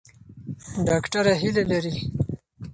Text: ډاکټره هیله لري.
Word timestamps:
ډاکټره 0.87 1.33
هیله 1.41 1.63
لري. 1.71 1.95